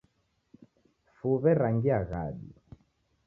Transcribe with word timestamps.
Fuw'e 1.17 1.51
rangia 1.61 1.99
ghadi 2.09 2.49